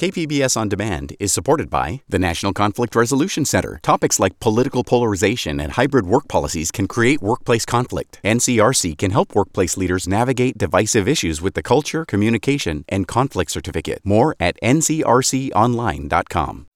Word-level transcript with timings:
KPBS 0.00 0.56
On 0.56 0.66
Demand 0.66 1.14
is 1.20 1.30
supported 1.30 1.68
by 1.68 2.00
the 2.08 2.18
National 2.18 2.54
Conflict 2.54 2.96
Resolution 2.96 3.44
Center. 3.44 3.78
Topics 3.82 4.18
like 4.18 4.40
political 4.40 4.82
polarization 4.82 5.60
and 5.60 5.72
hybrid 5.72 6.06
work 6.06 6.26
policies 6.26 6.70
can 6.70 6.88
create 6.88 7.20
workplace 7.20 7.66
conflict. 7.66 8.18
NCRC 8.24 8.96
can 8.96 9.10
help 9.10 9.34
workplace 9.34 9.76
leaders 9.76 10.08
navigate 10.08 10.56
divisive 10.56 11.06
issues 11.06 11.42
with 11.42 11.52
the 11.52 11.62
Culture, 11.62 12.06
Communication, 12.06 12.82
and 12.88 13.06
Conflict 13.06 13.50
Certificate. 13.50 14.00
More 14.02 14.34
at 14.40 14.58
ncrconline.com. 14.62 16.66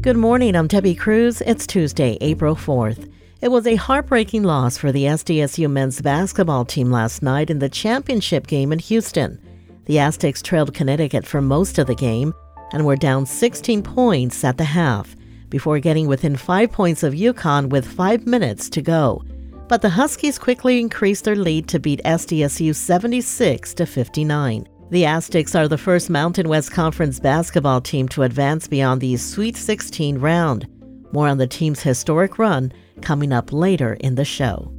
Good 0.00 0.16
morning. 0.16 0.56
I'm 0.56 0.66
Debbie 0.66 0.96
Cruz. 0.96 1.40
It's 1.42 1.68
Tuesday, 1.68 2.18
April 2.20 2.56
4th. 2.56 3.13
It 3.44 3.50
was 3.50 3.66
a 3.66 3.76
heartbreaking 3.76 4.44
loss 4.44 4.78
for 4.78 4.90
the 4.90 5.04
SDSU 5.04 5.70
men's 5.70 6.00
basketball 6.00 6.64
team 6.64 6.90
last 6.90 7.22
night 7.22 7.50
in 7.50 7.58
the 7.58 7.68
championship 7.68 8.46
game 8.46 8.72
in 8.72 8.78
Houston. 8.78 9.38
The 9.84 9.98
Aztecs 9.98 10.40
trailed 10.40 10.72
Connecticut 10.72 11.26
for 11.26 11.42
most 11.42 11.76
of 11.76 11.86
the 11.86 11.94
game 11.94 12.32
and 12.72 12.86
were 12.86 12.96
down 12.96 13.26
16 13.26 13.82
points 13.82 14.44
at 14.44 14.56
the 14.56 14.64
half 14.64 15.14
before 15.50 15.78
getting 15.78 16.08
within 16.08 16.36
five 16.36 16.72
points 16.72 17.02
of 17.02 17.12
UConn 17.12 17.68
with 17.68 17.86
five 17.86 18.26
minutes 18.26 18.70
to 18.70 18.80
go. 18.80 19.22
But 19.68 19.82
the 19.82 19.90
Huskies 19.90 20.38
quickly 20.38 20.80
increased 20.80 21.24
their 21.24 21.36
lead 21.36 21.68
to 21.68 21.78
beat 21.78 22.00
SDSU 22.02 22.74
76 22.74 23.74
to 23.74 23.84
59. 23.84 24.66
The 24.88 25.04
Aztecs 25.04 25.54
are 25.54 25.68
the 25.68 25.76
first 25.76 26.08
Mountain 26.08 26.48
West 26.48 26.72
Conference 26.72 27.20
basketball 27.20 27.82
team 27.82 28.08
to 28.08 28.22
advance 28.22 28.66
beyond 28.66 29.02
the 29.02 29.18
Sweet 29.18 29.58
16 29.58 30.16
round. 30.16 30.66
More 31.12 31.28
on 31.28 31.36
the 31.36 31.46
team's 31.46 31.82
historic 31.82 32.38
run 32.38 32.72
coming 33.04 33.32
up 33.32 33.52
later 33.52 33.94
in 34.00 34.14
the 34.14 34.24
show. 34.24 34.72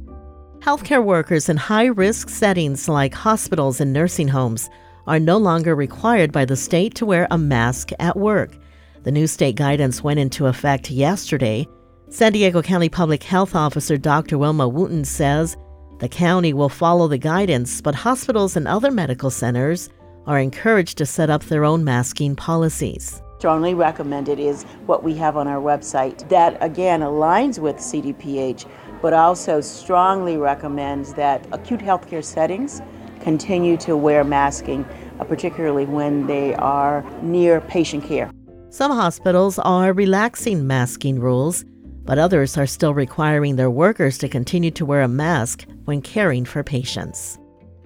Healthcare 0.58 1.04
workers 1.04 1.48
in 1.48 1.56
high 1.56 1.86
risk 1.86 2.28
settings 2.28 2.88
like 2.88 3.14
hospitals 3.14 3.80
and 3.80 3.92
nursing 3.92 4.28
homes 4.28 4.68
are 5.06 5.20
no 5.20 5.36
longer 5.36 5.76
required 5.76 6.32
by 6.32 6.44
the 6.44 6.56
state 6.56 6.94
to 6.96 7.06
wear 7.06 7.28
a 7.30 7.38
mask 7.38 7.90
at 8.00 8.16
work. 8.16 8.56
The 9.04 9.12
new 9.12 9.28
state 9.28 9.54
guidance 9.54 10.02
went 10.02 10.18
into 10.18 10.46
effect 10.46 10.90
yesterday. 10.90 11.68
San 12.08 12.32
Diego 12.32 12.62
County 12.62 12.88
Public 12.88 13.22
Health 13.22 13.54
Officer 13.54 13.96
Dr. 13.96 14.38
Wilma 14.38 14.68
Wooten 14.68 15.04
says 15.04 15.56
the 16.00 16.08
county 16.08 16.52
will 16.52 16.68
follow 16.68 17.06
the 17.06 17.18
guidance, 17.18 17.80
but 17.80 17.94
hospitals 17.94 18.56
and 18.56 18.66
other 18.66 18.90
medical 18.90 19.30
centers 19.30 19.88
are 20.26 20.40
encouraged 20.40 20.98
to 20.98 21.06
set 21.06 21.30
up 21.30 21.44
their 21.44 21.64
own 21.64 21.84
masking 21.84 22.34
policies 22.34 23.22
strongly 23.38 23.74
recommended 23.74 24.38
is 24.38 24.64
what 24.86 25.04
we 25.04 25.14
have 25.14 25.36
on 25.36 25.46
our 25.46 25.60
website. 25.60 26.26
That 26.28 26.56
again 26.62 27.00
aligns 27.00 27.58
with 27.58 27.76
CDPH, 27.76 28.68
but 29.02 29.12
also 29.12 29.60
strongly 29.60 30.36
recommends 30.36 31.12
that 31.14 31.46
acute 31.52 31.80
healthcare 31.80 32.24
settings 32.24 32.80
continue 33.20 33.76
to 33.78 33.96
wear 33.96 34.24
masking, 34.24 34.84
uh, 35.20 35.24
particularly 35.24 35.84
when 35.84 36.26
they 36.26 36.54
are 36.54 37.04
near 37.22 37.60
patient 37.60 38.04
care. 38.04 38.30
Some 38.70 38.92
hospitals 38.92 39.58
are 39.58 39.92
relaxing 39.92 40.66
masking 40.66 41.20
rules, 41.20 41.64
but 42.04 42.18
others 42.18 42.56
are 42.56 42.66
still 42.66 42.94
requiring 42.94 43.56
their 43.56 43.70
workers 43.70 44.16
to 44.18 44.28
continue 44.28 44.70
to 44.72 44.86
wear 44.86 45.02
a 45.02 45.08
mask 45.08 45.66
when 45.84 46.00
caring 46.00 46.44
for 46.44 46.62
patients. 46.62 47.38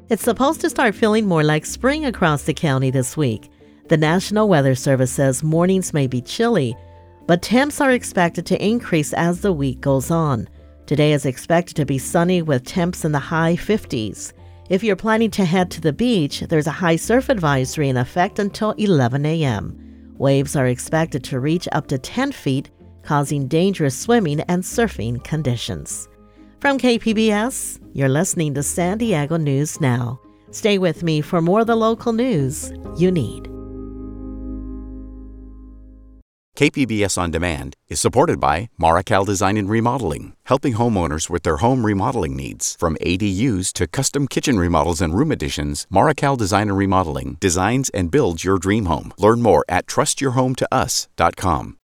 It's 0.09 0.23
supposed 0.23 0.61
to 0.61 0.71
start 0.71 0.95
feeling 0.95 1.27
more 1.27 1.43
like 1.43 1.65
spring 1.65 2.05
across 2.05 2.43
the 2.43 2.55
county 2.55 2.91
this 2.91 3.17
week. 3.17 3.51
The 3.91 3.97
National 3.97 4.49
Weather 4.49 4.77
Service 4.77 5.11
says 5.11 5.43
mornings 5.43 5.93
may 5.93 6.07
be 6.07 6.21
chilly, 6.21 6.77
but 7.27 7.43
temps 7.43 7.81
are 7.81 7.91
expected 7.91 8.47
to 8.47 8.65
increase 8.65 9.13
as 9.13 9.41
the 9.41 9.53
week 9.53 9.81
goes 9.81 10.13
on. 10.13 10.49
Today 10.87 11.13
is 11.13 11.27
expected 11.27 11.75
to 11.75 11.85
be 11.85 11.99
sunny 11.99 12.41
with 12.41 12.65
temps 12.65 13.05
in 13.05 13.11
the 13.11 13.19
high 13.19 13.57
50s. 13.57 14.33
If 14.69 14.85
you're 14.85 14.95
planning 14.95 15.33
to 15.33 15.45
head 15.45 15.73
to 15.73 15.81
the 15.81 15.93
beach, 15.93 16.39
there's 16.43 16.69
a 16.69 16.71
high 16.71 16.95
surf 16.95 17.29
advisory 17.29 17.89
in 17.89 17.97
effect 17.97 18.39
until 18.39 18.77
11 18.79 19.27
a.m. 19.27 20.15
Waves 20.19 20.55
are 20.55 20.69
expected 20.69 21.25
to 21.25 21.41
reach 21.41 21.67
up 21.73 21.89
to 21.89 21.99
10 21.99 22.31
feet, 22.31 22.71
causing 23.03 23.49
dangerous 23.49 23.99
swimming 23.99 24.39
and 24.43 24.63
surfing 24.63 25.21
conditions. 25.25 26.09
From 26.61 26.79
KPBS, 26.79 27.81
you're 27.93 28.09
listening 28.09 28.55
to 28.55 28.63
San 28.63 28.99
Diego 28.99 29.37
News 29.37 29.81
Now. 29.81 30.21
Stay 30.53 30.79
with 30.79 31.03
me 31.03 31.21
for 31.21 31.43
more 31.43 31.63
of 31.63 31.67
the 31.67 31.75
local 31.75 32.13
news 32.13 32.73
you 32.97 33.11
need. 33.11 33.50
KPBS 36.61 37.17
On 37.17 37.31
Demand 37.31 37.75
is 37.89 38.01
supported 38.03 38.39
by 38.39 38.69
Marical 38.77 39.25
Design 39.25 39.57
and 39.57 39.71
Remodeling, 39.71 40.35
helping 40.43 40.75
homeowners 40.75 41.31
with 41.31 41.43
their 41.43 41.57
home 41.57 41.87
remodeling 41.87 42.37
needs. 42.37 42.77
From 42.79 42.99
ADUs 43.01 43.73
to 43.73 43.87
custom 43.87 44.29
kitchen 44.29 44.59
remodels 44.59 45.01
and 45.01 45.15
room 45.15 45.33
additions, 45.33 45.87
Marical 45.89 46.37
Design 46.37 46.69
and 46.69 46.77
Remodeling 46.77 47.39
designs 47.41 47.89
and 47.95 48.11
builds 48.11 48.45
your 48.45 48.59
dream 48.59 48.85
home. 48.85 49.15
Learn 49.17 49.41
more 49.41 49.65
at 49.71 49.87
trustyourhometous.com. 49.87 51.77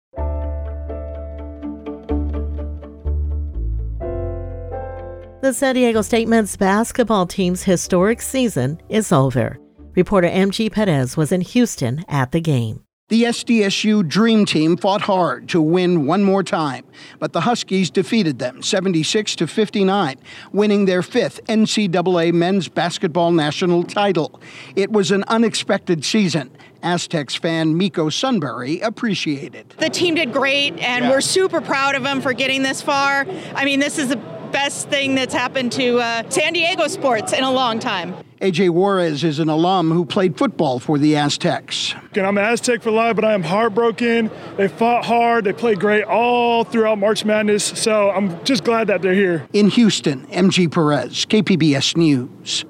The 5.41 5.53
San 5.53 5.77
Diego 5.77 6.03
State 6.03 6.27
men's 6.27 6.57
basketball 6.57 7.29
team's 7.29 7.63
historic 7.63 8.21
season 8.21 8.81
is 8.89 9.13
over. 9.13 9.57
Reporter 9.95 10.29
MG 10.29 10.73
Perez 10.73 11.17
was 11.17 11.31
in 11.31 11.43
Houston 11.43 12.05
at 12.09 12.33
the 12.33 12.41
game. 12.41 12.84
The 13.09 13.25
SDSU 13.25 14.09
Dream 14.09 14.47
Team 14.47 14.79
fought 14.79 15.03
hard 15.03 15.47
to 15.51 15.61
win 15.61 16.07
one 16.07 16.25
more 16.25 16.43
time, 16.43 16.87
but 17.19 17.35
the 17.35 17.43
Huskies 17.43 17.91
defeated 17.91 18.39
them 18.39 18.63
76 18.63 19.37
to 19.37 19.47
59, 19.47 20.17
winning 20.53 20.87
their 20.87 21.03
fifth 21.03 21.45
NCAA 21.45 22.33
men's 22.33 22.69
basketball 22.69 23.31
national 23.31 23.83
title. 23.83 24.41
It 24.75 24.91
was 24.91 25.11
an 25.11 25.23
unexpected 25.29 26.03
season. 26.03 26.51
Aztecs 26.83 27.35
fan 27.35 27.77
Miko 27.77 28.09
Sunbury 28.09 28.81
appreciated. 28.81 29.75
The 29.77 29.91
team 29.91 30.15
did 30.15 30.33
great, 30.33 30.73
and 30.79 31.05
yeah. 31.05 31.11
we're 31.11 31.21
super 31.21 31.61
proud 31.61 31.97
of 31.97 32.05
them 32.05 32.23
for 32.23 32.33
getting 32.33 32.63
this 32.63 32.81
far. 32.81 33.27
I 33.55 33.67
mean, 33.67 33.81
this 33.81 33.99
is 33.99 34.09
the 34.09 34.17
best 34.51 34.89
thing 34.89 35.15
that's 35.15 35.35
happened 35.35 35.73
to 35.73 35.99
uh, 35.99 36.23
San 36.31 36.55
Diego 36.55 36.87
sports 36.87 37.35
in 37.35 37.45
a 37.45 37.51
long 37.51 37.81
time. 37.81 38.15
AJ 38.45 38.69
Juarez 38.69 39.25
is 39.25 39.39
an 39.39 39.49
alum 39.49 39.91
who 39.91 40.05
played 40.05 40.37
football 40.37 40.79
for 40.79 40.99
the 40.99 41.17
Aztecs. 41.17 41.95
And 42.15 42.27
I'm 42.27 42.37
an 42.37 42.45
Aztec 42.45 42.83
for 42.83 42.91
life, 42.91 43.17
but 43.17 43.25
I 43.25 43.33
am 43.33 43.43
heartbroken. 43.43 44.31
They 44.59 44.69
fought 44.69 45.07
hard, 45.07 45.45
they 45.45 45.55
played 45.55 45.81
great 45.81 46.05
all 46.05 46.63
throughout 46.63 46.99
March 46.99 47.25
Madness, 47.25 47.65
so 47.65 48.11
I'm 48.11 48.45
just 48.45 48.63
glad 48.63 48.89
that 48.89 49.01
they're 49.01 49.15
here. 49.15 49.49
In 49.55 49.71
Houston, 49.71 50.27
MG 50.27 50.71
Perez, 50.71 51.25
KPBS 51.25 51.97
News. 51.97 52.67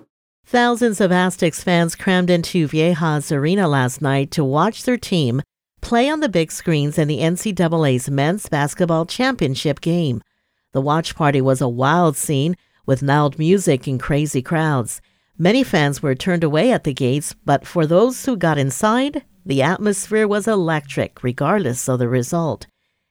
Thousands 0.47 1.01
of 1.01 1.11
Aztecs 1.11 1.65
fans 1.65 1.97
crammed 1.97 2.31
into 2.31 2.69
Viejas 2.69 3.37
Arena 3.37 3.67
last 3.67 4.01
night 4.01 4.31
to 4.31 4.45
watch 4.45 4.85
their 4.85 4.97
team 4.97 5.43
play 5.81 6.09
on 6.09 6.21
the 6.21 6.29
big 6.29 6.53
screens 6.53 6.99
in 6.99 7.09
the 7.09 7.19
NCAA's 7.19 8.09
men's 8.09 8.49
basketball 8.49 9.07
championship 9.07 9.81
game. 9.81 10.23
The 10.71 10.81
watch 10.81 11.17
party 11.17 11.41
was 11.41 11.61
a 11.61 11.69
wild 11.69 12.17
scene 12.17 12.57
with 12.87 13.03
loud 13.03 13.41
music 13.41 13.89
and 13.89 13.99
crazy 13.99 14.41
crowds. 14.41 15.01
Many 15.39 15.65
fans 15.65 16.01
were 16.01 16.15
turned 16.15 16.45
away 16.45 16.71
at 16.71 16.85
the 16.85 16.95
gates, 16.95 17.35
but 17.45 17.67
for 17.67 17.87
those 17.87 18.25
who 18.25 18.37
got 18.37 18.57
inside, 18.57 19.25
the 19.45 19.63
atmosphere 19.63 20.29
was 20.29 20.47
electric, 20.47 21.25
regardless 21.25 21.89
of 21.89 21.99
the 21.99 22.07
result. 22.09 22.69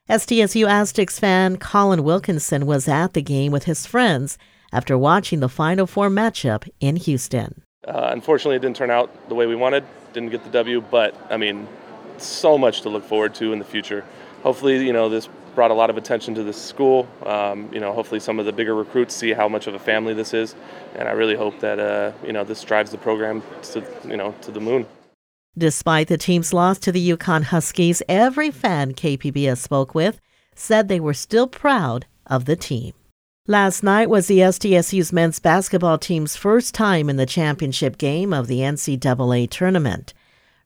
SDSU 0.10 0.66
Aztecs 0.66 1.20
fan 1.20 1.58
Colin 1.58 2.02
Wilkinson 2.02 2.66
was 2.66 2.88
at 2.88 3.14
the 3.14 3.22
game 3.22 3.52
with 3.52 3.66
his 3.66 3.86
friends 3.86 4.38
after 4.72 4.98
watching 4.98 5.42
the 5.42 5.50
Final 5.50 5.86
Four 5.86 6.10
matchup 6.10 6.70
in 6.80 6.96
Houston. 6.96 7.62
Uh, 7.86 8.10
unfortunately, 8.14 8.56
it 8.56 8.62
didn't 8.62 8.78
turn 8.78 8.90
out 8.90 9.28
the 9.28 9.36
way 9.36 9.46
we 9.46 9.58
wanted. 9.58 9.84
Didn't 10.14 10.30
get 10.30 10.46
the 10.46 10.50
W, 10.52 10.80
but 10.80 11.14
I 11.30 11.36
mean, 11.36 11.68
so 12.20 12.58
much 12.58 12.84
to 12.84 12.90
look 12.90 13.04
forward 13.04 13.36
to 13.36 13.52
in 13.52 13.60
the 13.60 13.66
future. 13.66 14.06
Hopefully, 14.44 14.86
you 14.86 14.94
know, 14.94 15.10
this 15.10 15.28
brought 15.56 15.72
a 15.72 15.74
lot 15.74 15.90
of 15.90 15.98
attention 15.98 16.36
to 16.36 16.44
this 16.44 16.62
school. 16.62 17.08
Um, 17.26 17.70
you 17.74 17.80
know, 17.80 17.94
hopefully 17.94 18.20
some 18.20 18.40
of 18.40 18.46
the 18.46 18.52
bigger 18.52 18.76
recruits 18.76 19.16
see 19.16 19.34
how 19.34 19.48
much 19.48 19.68
of 19.68 19.74
a 19.74 19.80
family 19.80 20.14
this 20.14 20.34
is, 20.34 20.56
and 20.96 21.08
I 21.08 21.12
really 21.12 21.36
hope 21.36 21.60
that 21.60 21.80
uh, 21.80 22.12
you 22.26 22.34
know 22.34 22.44
this 22.44 22.64
drives 22.64 22.92
the 22.92 22.98
program 22.98 23.44
to 23.64 23.84
you 24.06 24.18
know 24.18 24.34
to 24.42 24.52
the 24.52 24.60
moon. 24.60 24.86
Despite 25.58 26.08
the 26.08 26.18
team's 26.18 26.52
loss 26.52 26.80
to 26.80 26.92
the 26.92 27.12
UConn 27.12 27.44
Huskies, 27.44 28.02
every 28.10 28.50
fan 28.50 28.94
KPBS 28.94 29.58
spoke 29.58 29.94
with 29.94 30.20
said 30.56 30.88
they 30.88 31.00
were 31.00 31.14
still 31.14 31.48
proud 31.48 32.06
of 32.26 32.46
the 32.46 32.56
team. 32.56 32.94
Last 33.46 33.84
night 33.84 34.10
was 34.10 34.28
the 34.28 34.40
SDSU's 34.40 35.12
men's 35.12 35.40
basketball 35.40 35.98
team's 35.98 36.36
first 36.36 36.74
time 36.74 37.10
in 37.10 37.18
the 37.18 37.26
championship 37.26 37.98
game 37.98 38.34
of 38.34 38.48
the 38.48 38.60
NCAA 38.60 39.50
tournament. 39.50 40.14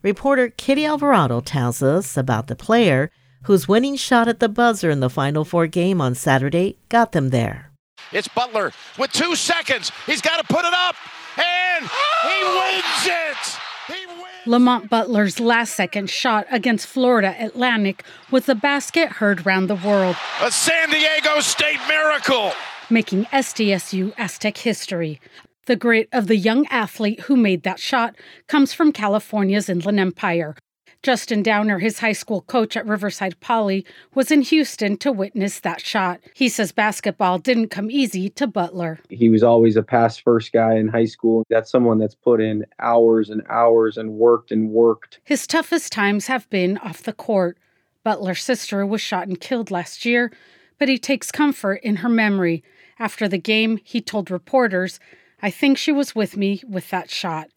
Reporter 0.04 0.50
Kitty 0.50 0.86
Alvarado 0.86 1.42
tells 1.42 1.82
us 1.82 2.16
about 2.16 2.46
the 2.48 2.56
player 2.56 3.10
whose 3.48 3.66
winning 3.66 3.96
shot 3.96 4.28
at 4.28 4.42
the 4.42 4.50
buzzer 4.50 4.90
in 4.90 5.00
the 5.00 5.10
Final 5.10 5.46
Four 5.46 5.68
game 5.68 6.02
on 6.02 6.14
Saturday 6.14 6.78
got 6.90 7.14
them 7.14 7.30
there. 7.30 7.72
It's 8.12 8.28
Butler 8.28 8.74
with 9.00 9.14
two 9.14 9.38
seconds. 9.38 9.90
He's 10.06 10.22
got 10.22 10.38
to 10.38 10.54
put 10.54 10.66
it 10.66 10.74
up, 10.74 10.96
and 11.38 11.86
he 12.24 12.44
wins 12.44 13.06
it. 13.06 13.58
He 13.88 14.06
wins. 14.06 14.48
Lamont 14.48 14.90
Butler's 14.90 15.40
last 15.40 15.76
second 15.76 16.10
shot 16.10 16.46
against 16.52 16.88
Florida 16.88 17.36
Atlantic 17.40 18.04
was 18.32 18.46
the 18.46 18.56
basket 18.56 19.10
heard 19.10 19.46
round 19.46 19.70
the 19.70 19.76
world. 19.76 20.18
A 20.42 20.52
San 20.52 20.90
Diego 20.90 21.40
State 21.40 21.80
miracle. 21.88 22.52
Making 22.90 23.26
SDSU 23.26 24.14
Aztec 24.18 24.58
history. 24.58 25.22
The 25.68 25.78
grit 25.78 26.10
of 26.12 26.28
the 26.28 26.38
young 26.38 26.66
athlete 26.68 27.22
who 27.22 27.38
made 27.38 27.64
that 27.64 27.80
shot 27.80 28.16
comes 28.48 28.74
from 28.74 28.92
California's 28.92 29.70
Inland 29.70 30.02
Empire. 30.02 30.56
Justin 31.04 31.44
Downer, 31.44 31.80
his 31.80 32.00
high 32.00 32.14
school 32.14 32.42
coach 32.42 32.76
at 32.76 32.86
Riverside 32.86 33.40
Poly, 33.40 33.86
was 34.14 34.32
in 34.32 34.42
Houston 34.42 34.98
to 34.98 35.12
witness 35.12 35.60
that 35.60 35.82
shot. 35.82 36.20
He 36.34 36.50
says 36.50 36.72
basketball 36.72 37.40
didn't 37.40 37.70
come 37.70 37.90
easy 37.90 38.30
to 38.32 38.48
Butler. 38.48 39.00
He 39.10 39.30
was 39.30 39.44
always 39.44 39.76
a 39.76 39.84
pass 39.84 40.18
first 40.18 40.52
guy 40.52 40.76
in 40.76 40.88
high 40.88 41.06
school. 41.06 41.46
That's 41.50 41.72
someone 41.72 42.00
that's 42.00 42.16
put 42.16 42.42
in 42.42 42.66
hours 42.80 43.30
and 43.30 43.44
hours 43.50 43.98
and 43.98 44.14
worked 44.14 44.52
and 44.52 44.72
worked. 44.72 45.20
His 45.24 45.48
toughest 45.48 45.92
times 45.92 46.28
have 46.28 46.50
been 46.50 46.78
off 46.80 47.04
the 47.04 47.14
court. 47.14 47.58
Butler's 48.04 48.44
sister 48.44 48.86
was 48.86 49.02
shot 49.02 49.28
and 49.28 49.40
killed 49.40 49.72
last 49.72 50.06
year, 50.06 50.32
but 50.80 50.90
he 50.90 50.98
takes 50.98 51.32
comfort 51.32 51.82
in 51.84 51.98
her 51.98 52.10
memory. 52.10 52.64
After 53.00 53.28
the 53.28 53.38
game, 53.38 53.80
he 53.84 54.02
told 54.02 54.32
reporters, 54.32 55.00
I 55.42 55.52
think 55.52 55.78
she 55.78 55.92
was 55.92 56.16
with 56.16 56.36
me 56.36 56.62
with 56.68 56.90
that 56.90 57.10
shot. 57.12 57.50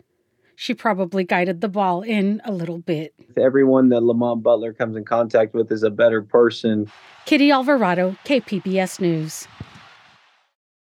She 0.61 0.75
probably 0.75 1.25
guided 1.25 1.63
the 1.63 1.71
ball 1.71 2.03
in 2.03 2.43
a 2.45 2.53
little 2.53 2.77
bit. 2.77 3.15
Everyone 3.35 3.89
that 3.89 4.03
Lamont 4.03 4.43
Butler 4.43 4.75
comes 4.75 4.95
in 4.95 5.07
contact 5.07 5.55
with 5.55 5.73
is 5.73 5.83
a 5.83 5.89
better 5.89 6.21
person. 6.21 6.93
Kitty 7.25 7.51
Alvarado, 7.51 8.15
KPBS 8.27 9.01
News. 9.01 9.49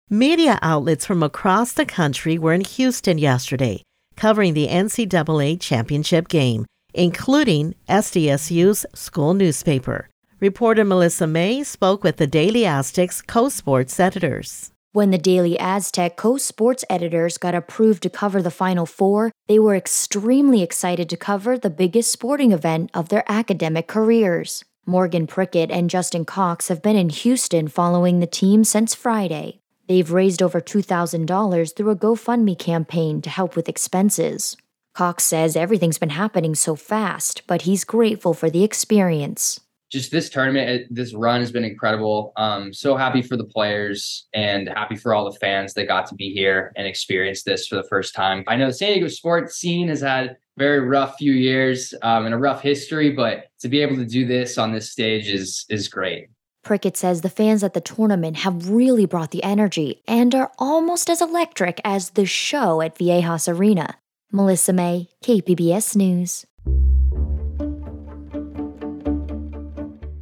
Media 0.08 0.58
outlets 0.60 1.06
from 1.06 1.22
across 1.22 1.72
the 1.72 1.86
country 1.86 2.36
were 2.36 2.52
in 2.52 2.62
Houston 2.62 3.16
yesterday 3.16 3.84
covering 4.16 4.54
the 4.54 4.66
NCAA 4.66 5.60
championship 5.60 6.26
game, 6.26 6.66
including 6.92 7.76
SDSU's 7.88 8.84
school 8.92 9.34
newspaper. 9.34 10.08
Reporter 10.40 10.84
Melissa 10.84 11.28
May 11.28 11.62
spoke 11.62 12.02
with 12.02 12.16
the 12.16 12.26
Daily 12.26 12.66
Aztecs 12.66 13.22
co 13.22 13.48
sports 13.48 14.00
editors. 14.00 14.72
When 14.92 15.12
the 15.12 15.18
Daily 15.18 15.56
Aztec 15.56 16.16
co 16.16 16.36
sports 16.36 16.84
editors 16.90 17.38
got 17.38 17.54
approved 17.54 18.02
to 18.02 18.10
cover 18.10 18.42
the 18.42 18.50
Final 18.50 18.86
Four, 18.86 19.30
they 19.46 19.56
were 19.56 19.76
extremely 19.76 20.62
excited 20.62 21.08
to 21.10 21.16
cover 21.16 21.56
the 21.56 21.70
biggest 21.70 22.10
sporting 22.10 22.50
event 22.50 22.90
of 22.92 23.08
their 23.08 23.22
academic 23.30 23.86
careers. 23.86 24.64
Morgan 24.86 25.28
Prickett 25.28 25.70
and 25.70 25.88
Justin 25.88 26.24
Cox 26.24 26.66
have 26.66 26.82
been 26.82 26.96
in 26.96 27.08
Houston 27.08 27.68
following 27.68 28.18
the 28.18 28.26
team 28.26 28.64
since 28.64 28.92
Friday. 28.92 29.60
They've 29.86 30.10
raised 30.10 30.42
over 30.42 30.60
$2,000 30.60 31.76
through 31.76 31.90
a 31.90 31.96
GoFundMe 31.96 32.58
campaign 32.58 33.22
to 33.22 33.30
help 33.30 33.54
with 33.54 33.68
expenses. 33.68 34.56
Cox 34.92 35.22
says 35.22 35.54
everything's 35.54 35.98
been 35.98 36.10
happening 36.10 36.56
so 36.56 36.74
fast, 36.74 37.42
but 37.46 37.62
he's 37.62 37.84
grateful 37.84 38.34
for 38.34 38.50
the 38.50 38.64
experience 38.64 39.60
just 39.90 40.10
this 40.10 40.30
tournament, 40.30 40.86
this 40.90 41.14
run 41.14 41.40
has 41.40 41.50
been 41.50 41.64
incredible. 41.64 42.32
Um, 42.36 42.72
so 42.72 42.96
happy 42.96 43.22
for 43.22 43.36
the 43.36 43.44
players 43.44 44.28
and 44.32 44.68
happy 44.68 44.96
for 44.96 45.14
all 45.14 45.30
the 45.30 45.38
fans 45.38 45.74
that 45.74 45.88
got 45.88 46.06
to 46.06 46.14
be 46.14 46.32
here 46.32 46.72
and 46.76 46.86
experience 46.86 47.42
this 47.42 47.66
for 47.66 47.74
the 47.74 47.84
first 47.84 48.14
time. 48.14 48.44
I 48.46 48.56
know 48.56 48.66
the 48.66 48.72
San 48.72 48.92
Diego 48.92 49.08
sports 49.08 49.56
scene 49.56 49.88
has 49.88 50.00
had 50.00 50.36
very 50.56 50.80
rough 50.80 51.16
few 51.16 51.32
years 51.32 51.92
um, 52.02 52.26
and 52.26 52.34
a 52.34 52.38
rough 52.38 52.62
history, 52.62 53.10
but 53.10 53.46
to 53.60 53.68
be 53.68 53.80
able 53.80 53.96
to 53.96 54.04
do 54.04 54.26
this 54.26 54.58
on 54.58 54.72
this 54.72 54.90
stage 54.90 55.28
is 55.28 55.64
is 55.68 55.88
great. 55.88 56.28
Prickett 56.62 56.96
says 56.96 57.22
the 57.22 57.30
fans 57.30 57.64
at 57.64 57.72
the 57.72 57.80
tournament 57.80 58.36
have 58.38 58.68
really 58.68 59.06
brought 59.06 59.30
the 59.30 59.42
energy 59.42 60.02
and 60.06 60.34
are 60.34 60.52
almost 60.58 61.08
as 61.08 61.22
electric 61.22 61.80
as 61.84 62.10
the 62.10 62.26
show 62.26 62.82
at 62.82 62.98
Viejas 62.98 63.48
Arena. 63.48 63.96
Melissa 64.30 64.72
May, 64.72 65.08
KPBS 65.24 65.96
News. 65.96 66.44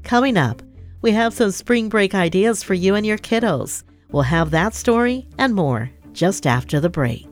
Coming 0.09 0.39
up, 0.39 0.63
we 1.03 1.11
have 1.11 1.35
some 1.35 1.51
spring 1.51 1.91
break 1.91 2.15
ideas 2.15 2.63
for 2.63 2.73
you 2.73 2.95
and 2.95 3.05
your 3.05 3.19
kiddos. 3.19 3.85
We'll 4.11 4.23
have 4.23 4.53
that 4.53 4.73
story 4.73 5.27
and 5.37 5.55
more 5.55 5.91
just 6.15 6.47
after 6.47 6.81
the 6.81 6.89
break. 6.89 7.28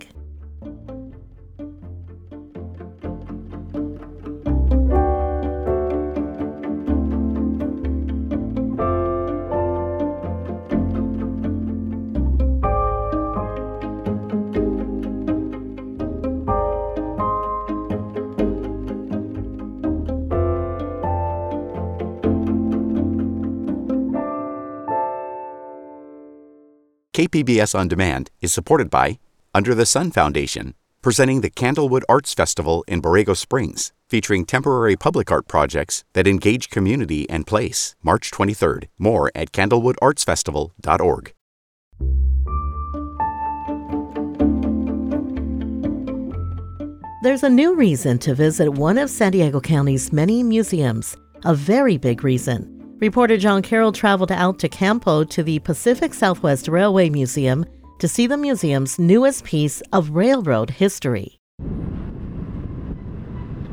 KPBS 27.16 27.74
On 27.74 27.88
Demand 27.88 28.30
is 28.42 28.52
supported 28.52 28.90
by 28.90 29.18
Under 29.54 29.74
the 29.74 29.86
Sun 29.86 30.10
Foundation, 30.10 30.74
presenting 31.00 31.40
the 31.40 31.48
Candlewood 31.48 32.02
Arts 32.10 32.34
Festival 32.34 32.84
in 32.86 33.00
Borrego 33.00 33.34
Springs, 33.34 33.94
featuring 34.10 34.44
temporary 34.44 34.96
public 34.96 35.32
art 35.32 35.48
projects 35.48 36.04
that 36.12 36.26
engage 36.26 36.68
community 36.68 37.26
and 37.30 37.46
place. 37.46 37.96
March 38.02 38.30
23rd. 38.30 38.88
More 38.98 39.32
at 39.34 39.50
candlewoodartsfestival.org. 39.52 41.32
There's 47.22 47.42
a 47.42 47.48
new 47.48 47.74
reason 47.74 48.18
to 48.18 48.34
visit 48.34 48.74
one 48.74 48.98
of 48.98 49.08
San 49.08 49.32
Diego 49.32 49.62
County's 49.62 50.12
many 50.12 50.42
museums, 50.42 51.16
a 51.46 51.54
very 51.54 51.96
big 51.96 52.22
reason. 52.22 52.75
Reporter 52.98 53.36
John 53.36 53.60
Carroll 53.60 53.92
traveled 53.92 54.32
out 54.32 54.58
to 54.60 54.70
Campo 54.70 55.22
to 55.22 55.42
the 55.42 55.58
Pacific 55.58 56.14
Southwest 56.14 56.66
Railway 56.66 57.10
Museum 57.10 57.66
to 57.98 58.08
see 58.08 58.26
the 58.26 58.38
museum's 58.38 58.98
newest 58.98 59.44
piece 59.44 59.82
of 59.92 60.10
railroad 60.10 60.70
history. 60.70 61.38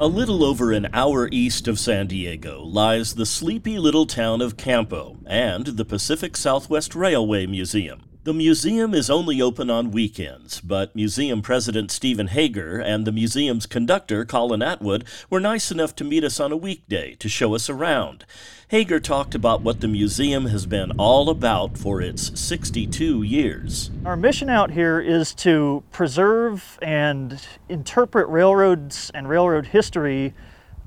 A 0.01 0.07
little 0.07 0.43
over 0.43 0.73
an 0.73 0.89
hour 0.91 1.29
east 1.31 1.69
of 1.69 1.79
San 1.79 2.07
Diego 2.07 2.63
lies 2.63 3.15
the 3.15 3.25
sleepy 3.25 3.79
little 3.79 4.05
town 4.05 4.41
of 4.41 4.57
Campo 4.57 5.17
and 5.25 5.67
the 5.67 5.85
Pacific 5.85 6.35
Southwest 6.35 6.93
Railway 6.93 7.45
Museum. 7.45 8.01
The 8.25 8.33
museum 8.33 8.93
is 8.93 9.09
only 9.09 9.41
open 9.41 9.69
on 9.69 9.91
weekends, 9.91 10.61
but 10.61 10.95
museum 10.95 11.41
president 11.41 11.91
Stephen 11.91 12.27
Hager 12.27 12.79
and 12.79 13.05
the 13.05 13.11
museum's 13.11 13.65
conductor 13.65 14.23
Colin 14.23 14.61
Atwood 14.61 15.03
were 15.29 15.41
nice 15.41 15.71
enough 15.71 15.93
to 15.97 16.05
meet 16.05 16.23
us 16.23 16.39
on 16.39 16.53
a 16.53 16.55
weekday 16.55 17.15
to 17.15 17.27
show 17.27 17.53
us 17.53 17.69
around. 17.69 18.23
Hager 18.69 19.01
talked 19.01 19.35
about 19.35 19.61
what 19.61 19.81
the 19.81 19.89
museum 19.89 20.45
has 20.45 20.65
been 20.65 20.91
all 20.97 21.29
about 21.29 21.77
for 21.77 21.99
its 21.99 22.39
62 22.39 23.23
years. 23.23 23.91
Our 24.05 24.15
mission 24.15 24.49
out 24.49 24.71
here 24.71 25.01
is 25.01 25.33
to 25.35 25.83
preserve 25.91 26.79
and 26.81 27.45
interpret 27.67 28.29
railroads 28.29 29.11
and 29.13 29.27
railroad 29.27 29.65
history 29.65 30.33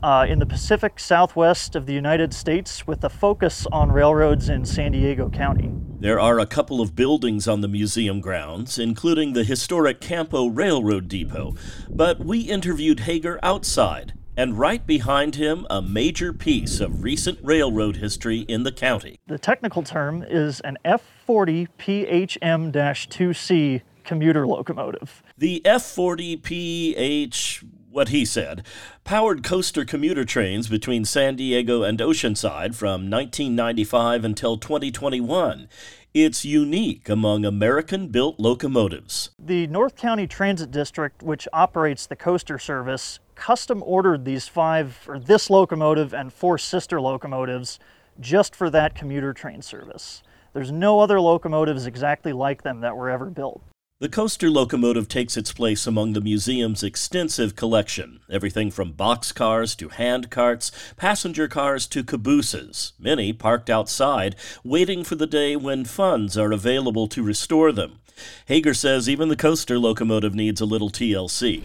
uh, 0.03 0.27
in 0.29 0.39
the 0.39 0.47
Pacific 0.47 0.99
Southwest 0.99 1.75
of 1.75 1.87
the 1.87 1.93
United 1.93 2.33
States 2.35 2.87
with 2.87 3.03
a 3.05 3.09
focus 3.09 3.67
on 3.73 3.91
railroads 3.91 4.49
in 4.49 4.65
San 4.65 4.93
Diego 4.93 5.29
County. 5.29 5.71
There 5.99 6.21
are 6.21 6.39
a 6.39 6.47
couple 6.47 6.81
of 6.81 6.95
buildings 6.95 7.49
on 7.49 7.63
the 7.63 7.69
museum 7.69 8.21
grounds, 8.21 8.79
including 8.79 9.33
the 9.33 9.45
historic 9.45 10.01
Campo 10.01 10.47
Railroad 10.47 11.09
Depot, 11.09 11.55
but 11.89 12.21
we 12.21 12.41
interviewed 12.41 13.01
Hager 13.01 13.39
outside, 13.43 14.13
and 14.37 14.59
right 14.59 14.87
behind 14.87 15.37
him, 15.37 15.67
a 15.71 15.81
major 15.81 16.33
piece 16.33 16.81
of 16.81 17.03
recent 17.03 17.39
railroad 17.43 17.97
history 17.97 18.41
in 18.41 18.63
the 18.63 18.73
county. 18.73 19.19
The 19.27 19.39
technical 19.39 19.83
term 19.83 20.23
is 20.23 20.61
an 20.61 20.77
F40 20.85 21.69
PHM 21.79 22.73
2C 22.73 23.83
commuter 24.05 24.47
locomotive. 24.47 25.23
The 25.37 25.61
F40 25.65 26.43
PH 26.43 27.65
what 27.97 28.11
he 28.11 28.27
said, 28.27 28.63
powered 29.05 29.43
coaster 29.43 29.83
commuter 29.83 30.25
trains 30.25 30.69
between 30.69 31.05
San 31.05 31.35
Diego 31.35 31.83
and 31.83 31.99
Oceanside 31.99 32.75
from 32.75 33.11
1995 33.11 34.23
until 34.23 34.59
2021. 34.59 35.67
It's 36.13 36.45
unique 36.45 37.09
among 37.09 37.47
American 37.47 38.09
built 38.09 38.39
locomotives. 38.39 39.31
The 39.39 39.67
North 39.69 39.97
County 39.97 40.27
Transit 40.27 40.71
District, 40.71 41.23
which 41.23 41.49
operates 41.55 42.07
the 42.07 42.17
coaster 42.17 42.59
service, 42.59 43.19
custom 43.35 43.83
ordered 43.85 44.27
these 44.27 44.47
five, 44.47 44.99
or 45.09 45.19
this 45.19 45.49
locomotive 45.49 46.13
and 46.13 46.31
four 46.33 46.59
sister 46.59 47.01
locomotives 47.01 47.79
just 48.21 48.55
for 48.55 48.69
that 48.69 48.95
commuter 48.95 49.33
train 49.33 49.63
service. 49.63 50.23
There's 50.53 50.73
no 50.73 51.01
other 51.01 51.19
locomotives 51.19 51.87
exactly 51.87 52.35
like 52.35 52.63
them 52.63 52.81
that 52.81 52.97
were 52.97 53.09
ever 53.09 53.27
built. 53.31 53.63
The 53.99 54.11
coaster 54.11 54.51
locomotive 54.51 55.09
takes 55.09 55.39
its 55.39 55.55
place 55.55 55.87
among 55.87 56.13
the 56.13 56.21
museum's 56.21 56.83
extensive 56.83 57.57
collection, 57.57 58.21
everything 58.31 58.71
from 58.71 58.93
boxcars 58.93 59.75
to 59.79 59.89
hand 59.89 60.31
carts, 60.31 60.71
passenger 60.99 61.49
cars 61.49 61.87
to 61.87 62.05
cabooses, 62.05 62.93
many 62.99 63.33
parked 63.33 63.71
outside, 63.71 64.37
waiting 64.63 65.03
for 65.03 65.15
the 65.15 65.27
day 65.27 65.57
when 65.57 65.87
funds 65.87 66.37
are 66.37 66.53
available 66.53 67.09
to 67.09 67.23
restore 67.23 67.73
them. 67.73 67.99
Hager 68.45 68.75
says 68.75 69.09
even 69.09 69.31
the 69.31 69.35
coaster 69.35 69.79
locomotive 69.79 70.35
needs 70.35 70.61
a 70.61 70.67
little 70.67 70.91
TLC. 70.91 71.63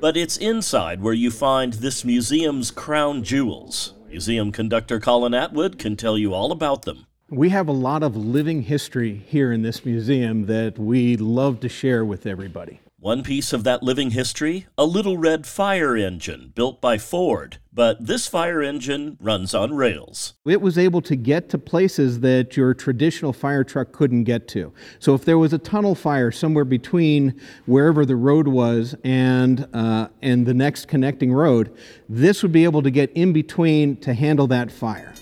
But 0.00 0.16
it's 0.16 0.36
inside 0.36 1.00
where 1.00 1.14
you 1.14 1.30
find 1.30 1.74
this 1.74 2.04
museum's 2.04 2.72
crown 2.72 3.22
jewels. 3.22 3.94
Museum 4.08 4.50
conductor 4.50 4.98
Colin 4.98 5.32
Atwood 5.32 5.78
can 5.78 5.94
tell 5.94 6.18
you 6.18 6.34
all 6.34 6.50
about 6.50 6.82
them. 6.82 7.06
We 7.30 7.48
have 7.48 7.66
a 7.66 7.72
lot 7.72 8.04
of 8.04 8.14
living 8.14 8.62
history 8.62 9.24
here 9.26 9.50
in 9.50 9.62
this 9.62 9.84
museum 9.84 10.46
that 10.46 10.78
we 10.78 11.16
love 11.16 11.58
to 11.60 11.68
share 11.68 12.04
with 12.04 12.24
everybody. 12.24 12.78
One 13.00 13.24
piece 13.24 13.52
of 13.52 13.64
that 13.64 13.82
living 13.82 14.12
history 14.12 14.68
a 14.78 14.84
little 14.84 15.18
red 15.18 15.44
fire 15.44 15.96
engine 15.96 16.52
built 16.54 16.80
by 16.80 16.98
Ford. 16.98 17.58
But 17.72 18.06
this 18.06 18.28
fire 18.28 18.62
engine 18.62 19.18
runs 19.20 19.54
on 19.54 19.74
rails. 19.74 20.34
It 20.46 20.60
was 20.60 20.78
able 20.78 21.02
to 21.02 21.16
get 21.16 21.48
to 21.48 21.58
places 21.58 22.20
that 22.20 22.56
your 22.56 22.74
traditional 22.74 23.32
fire 23.32 23.64
truck 23.64 23.90
couldn't 23.90 24.22
get 24.22 24.46
to. 24.48 24.72
So 25.00 25.12
if 25.14 25.24
there 25.24 25.36
was 25.36 25.52
a 25.52 25.58
tunnel 25.58 25.96
fire 25.96 26.30
somewhere 26.30 26.64
between 26.64 27.40
wherever 27.64 28.06
the 28.06 28.14
road 28.14 28.46
was 28.46 28.94
and, 29.02 29.68
uh, 29.74 30.10
and 30.22 30.46
the 30.46 30.54
next 30.54 30.86
connecting 30.86 31.32
road, 31.32 31.76
this 32.08 32.44
would 32.44 32.52
be 32.52 32.62
able 32.62 32.82
to 32.82 32.90
get 32.92 33.10
in 33.14 33.32
between 33.32 33.96
to 33.96 34.14
handle 34.14 34.46
that 34.46 34.70
fire. 34.70 35.12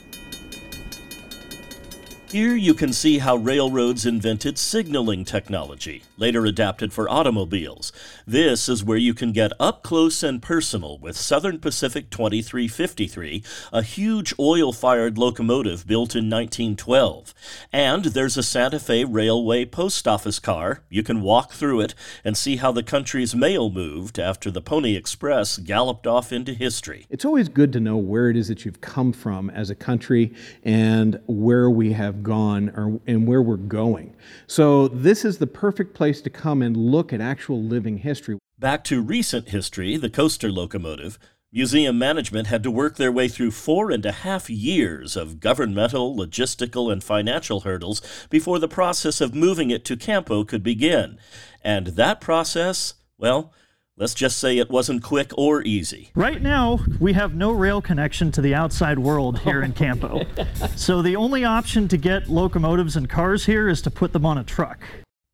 Here 2.34 2.56
you 2.56 2.74
can 2.74 2.92
see 2.92 3.18
how 3.18 3.36
railroads 3.36 4.04
invented 4.04 4.58
signaling 4.58 5.24
technology, 5.24 6.02
later 6.16 6.44
adapted 6.46 6.92
for 6.92 7.08
automobiles. 7.08 7.92
This 8.26 8.68
is 8.68 8.82
where 8.82 8.98
you 8.98 9.14
can 9.14 9.30
get 9.30 9.52
up 9.60 9.84
close 9.84 10.20
and 10.24 10.42
personal 10.42 10.98
with 10.98 11.16
Southern 11.16 11.60
Pacific 11.60 12.10
2353, 12.10 13.44
a 13.72 13.82
huge 13.82 14.34
oil 14.36 14.72
fired 14.72 15.16
locomotive 15.16 15.86
built 15.86 16.16
in 16.16 16.28
1912. 16.28 17.32
And 17.72 18.06
there's 18.06 18.36
a 18.36 18.42
Santa 18.42 18.80
Fe 18.80 19.04
Railway 19.04 19.64
post 19.64 20.08
office 20.08 20.40
car. 20.40 20.82
You 20.88 21.04
can 21.04 21.20
walk 21.22 21.52
through 21.52 21.82
it 21.82 21.94
and 22.24 22.36
see 22.36 22.56
how 22.56 22.72
the 22.72 22.82
country's 22.82 23.36
mail 23.36 23.70
moved 23.70 24.18
after 24.18 24.50
the 24.50 24.60
Pony 24.60 24.96
Express 24.96 25.56
galloped 25.58 26.08
off 26.08 26.32
into 26.32 26.52
history. 26.52 27.06
It's 27.08 27.24
always 27.24 27.48
good 27.48 27.72
to 27.74 27.78
know 27.78 27.96
where 27.96 28.28
it 28.28 28.36
is 28.36 28.48
that 28.48 28.64
you've 28.64 28.80
come 28.80 29.12
from 29.12 29.50
as 29.50 29.70
a 29.70 29.76
country 29.76 30.34
and 30.64 31.20
where 31.28 31.70
we 31.70 31.92
have 31.92 32.23
gone 32.24 32.70
or, 32.70 33.00
and 33.06 33.28
where 33.28 33.40
we're 33.40 33.56
going. 33.56 34.16
So, 34.48 34.88
this 34.88 35.24
is 35.24 35.38
the 35.38 35.46
perfect 35.46 35.94
place 35.94 36.20
to 36.22 36.30
come 36.30 36.60
and 36.62 36.76
look 36.76 37.12
at 37.12 37.20
actual 37.20 37.62
living 37.62 37.98
history. 37.98 38.38
Back 38.58 38.82
to 38.84 39.00
recent 39.00 39.50
history, 39.50 39.96
the 39.96 40.10
coaster 40.10 40.50
locomotive. 40.50 41.18
Museum 41.54 41.96
management 41.96 42.48
had 42.48 42.64
to 42.64 42.70
work 42.70 42.96
their 42.96 43.12
way 43.12 43.28
through 43.28 43.52
four 43.52 43.92
and 43.92 44.04
a 44.04 44.10
half 44.10 44.50
years 44.50 45.14
of 45.14 45.38
governmental, 45.38 46.16
logistical, 46.16 46.90
and 46.92 47.04
financial 47.04 47.60
hurdles 47.60 48.02
before 48.28 48.58
the 48.58 48.66
process 48.66 49.20
of 49.20 49.36
moving 49.36 49.70
it 49.70 49.84
to 49.84 49.96
Campo 49.96 50.42
could 50.42 50.64
begin. 50.64 51.16
And 51.62 51.86
that 51.86 52.20
process, 52.20 52.94
well, 53.18 53.52
Let's 53.96 54.14
just 54.14 54.38
say 54.38 54.58
it 54.58 54.70
wasn't 54.70 55.04
quick 55.04 55.30
or 55.38 55.62
easy. 55.62 56.10
Right 56.16 56.42
now, 56.42 56.80
we 56.98 57.12
have 57.12 57.32
no 57.32 57.52
rail 57.52 57.80
connection 57.80 58.32
to 58.32 58.40
the 58.40 58.52
outside 58.52 58.98
world 58.98 59.38
here 59.38 59.62
in 59.62 59.72
Campo. 59.72 60.22
so 60.74 61.00
the 61.00 61.14
only 61.14 61.44
option 61.44 61.86
to 61.86 61.96
get 61.96 62.28
locomotives 62.28 62.96
and 62.96 63.08
cars 63.08 63.46
here 63.46 63.68
is 63.68 63.80
to 63.82 63.92
put 63.92 64.12
them 64.12 64.26
on 64.26 64.36
a 64.36 64.42
truck. 64.42 64.80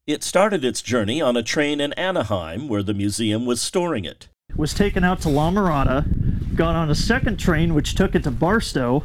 It 0.06 0.22
started 0.22 0.62
its 0.62 0.82
journey 0.82 1.22
on 1.22 1.38
a 1.38 1.42
train 1.42 1.80
in 1.80 1.94
Anaheim 1.94 2.68
where 2.68 2.82
the 2.82 2.92
museum 2.92 3.46
was 3.46 3.62
storing 3.62 4.04
it. 4.04 4.28
Was 4.54 4.74
taken 4.74 5.04
out 5.04 5.22
to 5.22 5.30
La 5.30 5.50
Mirada, 5.50 6.54
got 6.54 6.76
on 6.76 6.90
a 6.90 6.94
second 6.94 7.38
train 7.38 7.72
which 7.72 7.94
took 7.94 8.14
it 8.14 8.24
to 8.24 8.30
Barstow, 8.30 9.04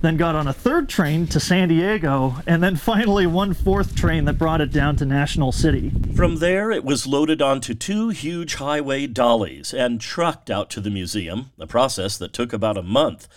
then 0.00 0.16
got 0.16 0.34
on 0.34 0.48
a 0.48 0.52
third 0.52 0.88
train 0.88 1.26
to 1.28 1.40
San 1.40 1.68
Diego, 1.68 2.36
and 2.46 2.62
then 2.62 2.76
finally 2.76 3.26
one 3.26 3.54
fourth 3.54 3.94
train 3.94 4.24
that 4.24 4.38
brought 4.38 4.60
it 4.60 4.72
down 4.72 4.96
to 4.96 5.04
National 5.04 5.52
City. 5.52 5.92
From 6.16 6.36
there, 6.36 6.70
it 6.70 6.84
was 6.84 7.06
loaded 7.06 7.42
onto 7.42 7.74
two 7.74 8.08
huge 8.08 8.54
highway 8.54 9.06
dollies 9.06 9.74
and 9.74 10.00
trucked 10.00 10.50
out 10.50 10.70
to 10.70 10.80
the 10.80 10.90
museum, 10.90 11.50
a 11.58 11.66
process 11.66 12.16
that 12.18 12.32
took 12.32 12.52
about 12.52 12.78
a 12.78 12.82
month. 12.82 13.28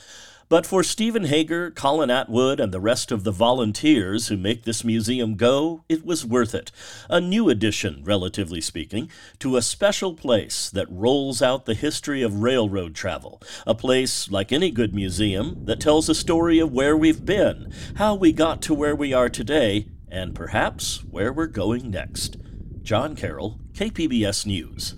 But 0.53 0.67
for 0.67 0.83
Stephen 0.83 1.23
Hager, 1.23 1.71
Colin 1.71 2.11
Atwood, 2.11 2.59
and 2.59 2.71
the 2.71 2.79
rest 2.79 3.11
of 3.11 3.23
the 3.23 3.31
volunteers 3.31 4.27
who 4.27 4.37
make 4.37 4.65
this 4.65 4.83
museum 4.83 5.33
go, 5.33 5.83
it 5.89 6.05
was 6.05 6.27
worth 6.27 6.53
it. 6.53 6.71
A 7.09 7.19
new 7.19 7.49
addition, 7.49 8.03
relatively 8.03 8.61
speaking, 8.61 9.09
to 9.39 9.57
a 9.57 9.63
special 9.63 10.13
place 10.13 10.69
that 10.69 10.85
rolls 10.91 11.41
out 11.41 11.65
the 11.65 11.73
history 11.73 12.21
of 12.21 12.43
railroad 12.43 12.93
travel. 12.93 13.41
A 13.65 13.73
place, 13.73 14.29
like 14.29 14.51
any 14.51 14.69
good 14.69 14.93
museum, 14.93 15.65
that 15.65 15.79
tells 15.79 16.07
a 16.07 16.13
story 16.13 16.59
of 16.59 16.71
where 16.71 16.95
we've 16.95 17.25
been, 17.25 17.73
how 17.95 18.13
we 18.13 18.31
got 18.31 18.61
to 18.61 18.75
where 18.75 18.95
we 18.95 19.11
are 19.11 19.29
today, 19.29 19.87
and 20.07 20.35
perhaps 20.35 21.03
where 21.09 21.33
we're 21.33 21.47
going 21.47 21.89
next. 21.89 22.37
John 22.83 23.15
Carroll, 23.15 23.59
KPBS 23.73 24.45
News. 24.45 24.93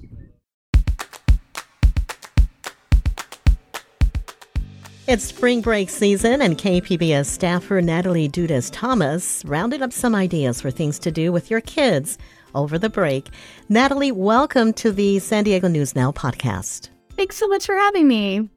It's 5.08 5.24
spring 5.24 5.62
break 5.62 5.92
season, 5.92 6.42
and 6.42 6.58
KPBS 6.58 7.28
staffer 7.28 7.80
Natalie 7.80 8.28
Dudas 8.28 8.72
Thomas 8.74 9.44
rounded 9.46 9.84
up 9.84 9.94
some 9.94 10.16
ideas 10.16 10.60
for 10.60 10.72
things 10.72 10.98
to 10.98 11.12
do 11.12 11.32
with 11.32 11.52
your 11.52 11.62
kids 11.62 12.18
over 12.56 12.80
the 12.80 12.90
break. 12.90 13.30
Natalie, 13.70 14.12
welcome 14.12 14.74
to 14.74 14.92
the 14.92 15.20
San 15.20 15.44
Diego 15.44 15.68
News 15.68 15.96
Now 15.96 16.12
podcast. 16.12 16.90
Thanks 17.12 17.38
so 17.38 17.48
much 17.48 17.68
for 17.68 17.76
having 17.76 18.08
me. 18.08 18.50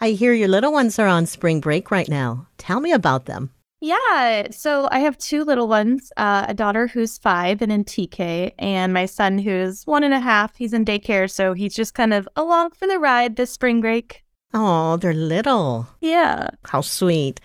I 0.00 0.12
hear 0.12 0.32
your 0.32 0.48
little 0.48 0.72
ones 0.72 0.98
are 0.98 1.06
on 1.06 1.26
spring 1.26 1.60
break 1.60 1.90
right 1.90 2.08
now. 2.08 2.46
Tell 2.56 2.80
me 2.80 2.92
about 2.92 3.26
them. 3.26 3.50
Yeah, 3.82 4.48
so 4.52 4.88
I 4.90 5.00
have 5.00 5.18
two 5.18 5.44
little 5.44 5.68
ones 5.68 6.10
uh, 6.16 6.46
a 6.48 6.54
daughter 6.54 6.86
who's 6.86 7.18
five 7.18 7.60
and 7.60 7.70
in 7.70 7.84
TK, 7.84 8.52
and 8.58 8.94
my 8.94 9.04
son 9.04 9.36
who's 9.36 9.86
one 9.86 10.02
and 10.02 10.14
a 10.14 10.20
half. 10.20 10.56
He's 10.56 10.72
in 10.72 10.86
daycare, 10.86 11.30
so 11.30 11.52
he's 11.52 11.74
just 11.74 11.92
kind 11.92 12.14
of 12.14 12.26
along 12.36 12.70
for 12.70 12.88
the 12.88 12.98
ride 12.98 13.36
this 13.36 13.50
spring 13.50 13.82
break. 13.82 14.23
Oh, 14.54 14.96
they're 14.96 15.12
little. 15.12 15.88
Yeah. 16.00 16.50
How 16.64 16.80
sweet. 16.80 17.40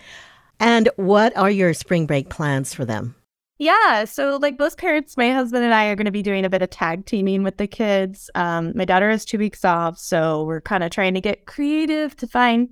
And 0.60 0.88
what 0.96 1.36
are 1.36 1.50
your 1.50 1.74
spring 1.74 2.06
break 2.06 2.30
plans 2.30 2.72
for 2.72 2.84
them? 2.84 3.16
Yeah, 3.58 4.06
so 4.06 4.38
like 4.40 4.58
most 4.58 4.78
parents, 4.78 5.18
my 5.18 5.32
husband 5.32 5.64
and 5.64 5.74
I 5.74 5.88
are 5.88 5.96
going 5.96 6.06
to 6.06 6.10
be 6.10 6.22
doing 6.22 6.46
a 6.46 6.50
bit 6.50 6.62
of 6.62 6.70
tag 6.70 7.04
teaming 7.04 7.42
with 7.42 7.58
the 7.58 7.66
kids. 7.66 8.30
Um, 8.34 8.72
my 8.74 8.86
daughter 8.86 9.10
is 9.10 9.26
two 9.26 9.36
weeks 9.36 9.66
off, 9.66 9.98
so 9.98 10.44
we're 10.44 10.62
kind 10.62 10.82
of 10.82 10.90
trying 10.90 11.12
to 11.12 11.20
get 11.20 11.44
creative 11.44 12.16
to 12.16 12.26
find, 12.26 12.70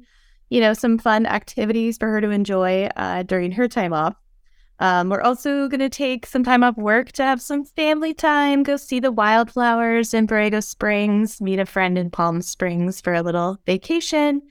you 0.48 0.60
know, 0.60 0.72
some 0.72 0.96
fun 0.96 1.26
activities 1.26 1.98
for 1.98 2.08
her 2.08 2.22
to 2.22 2.30
enjoy 2.30 2.88
uh, 2.96 3.22
during 3.24 3.52
her 3.52 3.68
time 3.68 3.92
off. 3.92 4.14
Um, 4.80 5.08
we're 5.08 5.22
also 5.22 5.68
going 5.68 5.80
to 5.80 5.88
take 5.88 6.24
some 6.24 6.44
time 6.44 6.62
off 6.62 6.76
work 6.76 7.10
to 7.12 7.24
have 7.24 7.42
some 7.42 7.64
family 7.64 8.14
time, 8.14 8.62
go 8.62 8.76
see 8.76 9.00
the 9.00 9.10
wildflowers 9.10 10.14
in 10.14 10.26
Borrego 10.26 10.62
Springs, 10.62 11.40
meet 11.40 11.58
a 11.58 11.66
friend 11.66 11.98
in 11.98 12.10
Palm 12.10 12.42
Springs 12.42 13.00
for 13.00 13.12
a 13.12 13.22
little 13.22 13.58
vacation. 13.66 14.42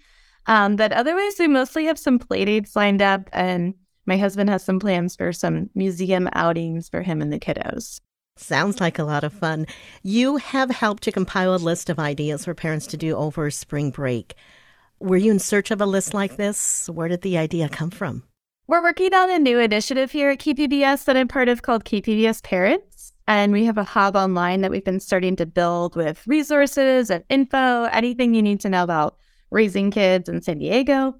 Um, 0.45 0.75
but 0.75 0.91
otherwise, 0.91 1.35
we 1.39 1.47
mostly 1.47 1.85
have 1.85 1.99
some 1.99 2.19
play 2.19 2.45
dates 2.45 2.75
lined 2.75 3.01
up, 3.01 3.29
and 3.31 3.73
my 4.05 4.17
husband 4.17 4.49
has 4.49 4.63
some 4.63 4.79
plans 4.79 5.15
for 5.15 5.31
some 5.31 5.69
museum 5.75 6.29
outings 6.33 6.89
for 6.89 7.01
him 7.01 7.21
and 7.21 7.31
the 7.31 7.39
kiddos. 7.39 8.01
Sounds 8.37 8.79
like 8.79 8.99
a 8.99 9.03
lot 9.03 9.23
of 9.23 9.33
fun. 9.33 9.65
You 10.03 10.37
have 10.37 10.69
helped 10.69 11.03
to 11.03 11.11
compile 11.11 11.55
a 11.55 11.57
list 11.57 11.89
of 11.89 11.99
ideas 11.99 12.45
for 12.45 12.53
parents 12.53 12.85
to 12.87 12.97
do 12.97 13.15
over 13.15 13.49
spring 13.49 13.91
break. 13.91 14.35
Were 14.99 15.17
you 15.17 15.31
in 15.31 15.39
search 15.39 15.71
of 15.71 15.81
a 15.81 15.85
list 15.85 16.13
like 16.13 16.37
this? 16.37 16.89
Where 16.89 17.07
did 17.07 17.21
the 17.21 17.37
idea 17.37 17.67
come 17.69 17.91
from? 17.91 18.23
We're 18.69 18.83
working 18.83 19.13
on 19.13 19.31
a 19.31 19.39
new 19.39 19.59
initiative 19.59 20.11
here 20.11 20.29
at 20.29 20.39
KPBS 20.39 21.05
that 21.05 21.15
I'm 21.15 21.29
part 21.29 21.47
of 21.47 21.61
called 21.61 21.85
KPBS 21.85 22.43
Parents. 22.43 23.13
And 23.25 23.53
we 23.53 23.63
have 23.63 23.77
a 23.77 23.85
hub 23.85 24.17
online 24.17 24.59
that 24.59 24.71
we've 24.71 24.83
been 24.83 24.99
starting 24.99 25.37
to 25.37 25.45
build 25.45 25.95
with 25.95 26.27
resources 26.27 27.09
and 27.09 27.23
info, 27.29 27.85
anything 27.85 28.33
you 28.33 28.41
need 28.41 28.59
to 28.59 28.69
know 28.69 28.83
about 28.83 29.15
raising 29.51 29.89
kids 29.89 30.27
in 30.27 30.41
San 30.41 30.57
Diego. 30.57 31.15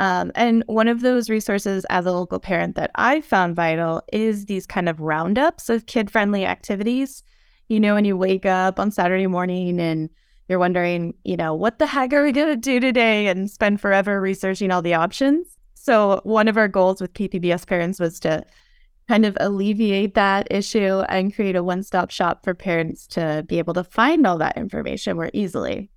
Um, 0.00 0.32
and 0.34 0.64
one 0.66 0.88
of 0.88 1.02
those 1.02 1.30
resources 1.30 1.84
as 1.90 2.06
a 2.06 2.12
local 2.12 2.40
parent 2.40 2.74
that 2.74 2.90
I 2.96 3.20
found 3.20 3.54
vital 3.54 4.02
is 4.12 4.46
these 4.46 4.66
kind 4.66 4.88
of 4.88 4.98
roundups 4.98 5.68
of 5.68 5.86
kid 5.86 6.10
friendly 6.10 6.44
activities. 6.44 7.22
You 7.68 7.78
know, 7.78 7.94
when 7.94 8.04
you 8.04 8.16
wake 8.16 8.46
up 8.46 8.80
on 8.80 8.90
Saturday 8.90 9.28
morning 9.28 9.80
and 9.80 10.10
you're 10.48 10.58
wondering, 10.58 11.14
you 11.22 11.36
know, 11.36 11.54
what 11.54 11.78
the 11.78 11.86
heck 11.86 12.12
are 12.12 12.24
we 12.24 12.32
going 12.32 12.48
to 12.48 12.56
do 12.56 12.80
today 12.80 13.28
and 13.28 13.48
spend 13.48 13.80
forever 13.80 14.20
researching 14.20 14.72
all 14.72 14.82
the 14.82 14.94
options? 14.94 15.56
So, 15.90 16.20
one 16.22 16.46
of 16.46 16.56
our 16.56 16.68
goals 16.68 17.00
with 17.00 17.14
KPBS 17.14 17.66
Parents 17.66 17.98
was 17.98 18.20
to 18.20 18.44
kind 19.08 19.26
of 19.26 19.36
alleviate 19.40 20.14
that 20.14 20.46
issue 20.48 21.00
and 21.08 21.34
create 21.34 21.56
a 21.56 21.64
one 21.64 21.82
stop 21.82 22.12
shop 22.12 22.44
for 22.44 22.54
parents 22.54 23.08
to 23.08 23.44
be 23.48 23.58
able 23.58 23.74
to 23.74 23.82
find 23.82 24.24
all 24.24 24.38
that 24.38 24.56
information 24.56 25.16
more 25.16 25.30
easily. 25.32 25.90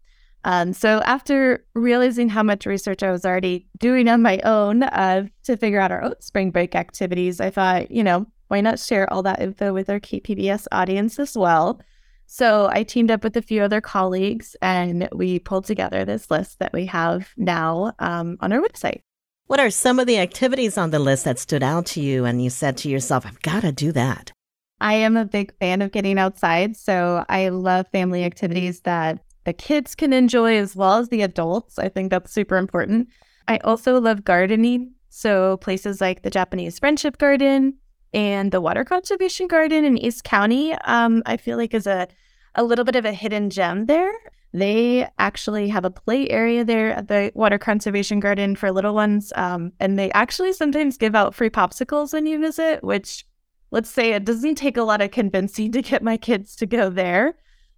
Um, 0.46 0.74
so, 0.74 1.04
after 1.06 1.64
realizing 1.76 2.28
how 2.28 2.42
much 2.42 2.66
research 2.66 3.04
I 3.04 3.12
was 3.12 3.24
already 3.24 3.68
doing 3.78 4.10
on 4.10 4.24
my 4.24 4.40
own 4.44 4.82
uh, 4.82 5.28
to 5.44 5.58
figure 5.58 5.80
out 5.80 5.92
our 5.92 6.04
own 6.04 6.20
spring 6.22 6.50
break 6.50 6.74
activities, 6.74 7.40
I 7.40 7.52
thought, 7.52 7.92
you 7.92 8.04
know, 8.04 8.26
why 8.48 8.62
not 8.62 8.80
share 8.80 9.08
all 9.14 9.22
that 9.22 9.44
info 9.44 9.74
with 9.74 9.92
our 9.92 10.00
KPBS 10.00 10.66
audience 10.72 11.20
as 11.20 11.38
well? 11.38 11.80
So 12.26 12.68
I 12.72 12.82
teamed 12.82 13.12
up 13.12 13.24
with 13.24 13.38
a 13.38 13.44
few 13.44 13.62
other 13.62 13.80
colleagues 13.80 14.56
and 14.60 15.08
we 15.14 15.38
pulled 15.38 15.66
together 15.66 16.04
this 16.04 16.32
list 16.32 16.58
that 16.58 16.74
we 16.74 16.88
have 16.88 17.30
now 17.38 17.94
um, 18.00 18.38
on 18.40 18.52
our 18.52 18.60
website. 18.60 19.02
What 19.48 19.60
are 19.60 19.70
some 19.70 20.00
of 20.00 20.08
the 20.08 20.20
activities 20.20 20.78
on 20.78 20.92
the 20.92 21.00
list 21.00 21.26
that 21.26 21.38
stood 21.38 21.64
out 21.64 21.86
to 21.88 22.02
you 22.02 22.24
and 22.24 22.42
you 22.42 22.50
said 22.50 22.78
to 22.78 22.90
yourself, 22.90 23.26
I've 23.26 23.42
got 23.42 23.62
to 23.62 23.74
do 23.74 23.92
that? 23.92 24.32
I 24.80 24.94
am 24.96 25.18
a 25.18 25.26
big 25.26 25.54
fan 25.60 25.82
of 25.82 25.92
getting 25.92 26.18
outside. 26.18 26.78
So 26.78 27.26
I 27.28 27.50
love 27.50 27.86
family 27.92 28.24
activities 28.24 28.82
that 28.82 29.20
the 29.44 29.54
kids 29.54 29.96
can 29.96 30.14
enjoy 30.14 30.58
as 30.58 30.76
well 30.76 30.98
as 30.98 31.10
the 31.10 31.22
adults. 31.22 31.78
I 31.78 31.90
think 31.90 32.10
that's 32.10 32.32
super 32.32 32.56
important. 32.56 33.10
I 33.48 33.58
also 33.58 34.00
love 34.00 34.24
gardening. 34.24 34.94
So 35.10 35.58
places 35.58 36.00
like 36.00 36.22
the 36.22 36.30
Japanese 36.30 36.80
Friendship 36.80 37.18
Garden 37.18 37.76
and 38.14 38.52
the 38.52 38.62
Water 38.62 38.86
Conservation 38.86 39.48
Garden 39.48 39.84
in 39.84 39.98
East 39.98 40.24
County, 40.24 40.74
um, 40.86 41.22
I 41.26 41.36
feel 41.36 41.58
like 41.58 41.74
is 41.74 41.86
a, 41.86 42.08
a 42.56 42.64
little 42.64 42.86
bit 42.86 42.96
of 42.96 43.06
a 43.06 43.12
hidden 43.12 43.50
gem 43.50 43.88
there. 43.88 44.14
They 44.54 45.08
actually 45.18 45.68
have 45.70 45.84
a 45.84 45.90
play 45.90 46.30
area 46.30 46.64
there 46.64 46.92
at 46.92 47.08
the 47.08 47.32
Water 47.34 47.58
Conservation 47.58 48.20
Garden 48.20 48.56
for 48.56 48.72
little 48.72 48.94
ones. 48.94 49.34
Um, 49.36 49.72
and 49.80 49.98
they 49.98 50.12
actually 50.12 50.54
sometimes 50.54 50.98
give 50.98 51.16
out 51.16 51.34
free 51.34 51.50
popsicles 51.50 52.14
when 52.14 52.28
you 52.28 52.40
visit, 52.40 52.84
which 52.84 53.26
let's 53.72 53.90
say 53.90 54.14
it 54.14 54.26
doesn't 54.26 54.56
take 54.56 54.78
a 54.78 54.84
lot 54.84 55.02
of 55.02 55.10
convincing 55.10 55.72
to 55.72 55.82
get 55.82 56.04
my 56.04 56.18
kids 56.18 56.56
to 56.58 56.68
go 56.68 56.92
there. 56.92 57.36